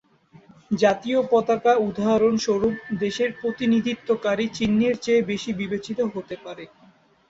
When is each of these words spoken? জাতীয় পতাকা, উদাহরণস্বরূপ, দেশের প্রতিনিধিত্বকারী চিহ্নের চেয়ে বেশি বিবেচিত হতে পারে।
জাতীয় 0.73 1.19
পতাকা, 1.31 1.73
উদাহরণস্বরূপ, 1.87 2.73
দেশের 2.99 3.29
প্রতিনিধিত্বকারী 3.41 4.45
চিহ্নের 4.57 4.95
চেয়ে 4.97 5.21
বেশি 5.31 5.51
বিবেচিত 5.61 5.99
হতে 6.13 6.35
পারে। 6.45 6.63